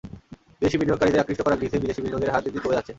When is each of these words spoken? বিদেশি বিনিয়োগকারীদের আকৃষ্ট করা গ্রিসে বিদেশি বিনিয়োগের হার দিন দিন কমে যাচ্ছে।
বিদেশি 0.57 0.77
বিনিয়োগকারীদের 0.79 1.21
আকৃষ্ট 1.23 1.41
করা 1.45 1.59
গ্রিসে 1.59 1.81
বিদেশি 1.83 2.01
বিনিয়োগের 2.03 2.31
হার 2.33 2.41
দিন 2.45 2.51
দিন 2.53 2.61
কমে 2.63 2.77
যাচ্ছে। 2.77 2.89